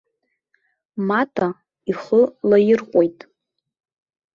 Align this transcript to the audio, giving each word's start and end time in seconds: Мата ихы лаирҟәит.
Мата 1.07 1.47
ихы 1.91 2.21
лаирҟәит. 2.49 3.19